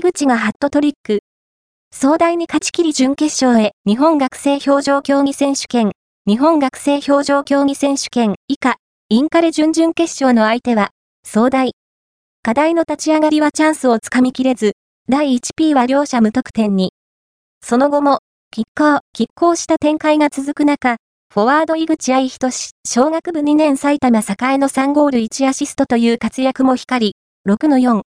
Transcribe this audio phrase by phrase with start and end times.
[0.00, 1.20] 井口がハットトリック。
[1.92, 5.92] 壮大に勝ち切り準決勝へ日本学生表情競技選手権、
[6.26, 8.76] 日本学生表情競技選手権以下、
[9.10, 10.88] インカレ準々決勝の相手は、
[11.22, 11.72] 壮大。
[12.42, 14.72] 課題の立ち上がりはチャンスをつかみきれず、
[15.06, 16.94] 第 1P は両者無得点に。
[17.62, 18.20] その後も、
[18.56, 20.96] 拮抗、拮抗した展開が続く中、
[21.30, 22.50] フォワード井口愛仁
[22.86, 27.98] 小学部2年埼玉栄の3ゴール1アシストという活躍も光り、6の4、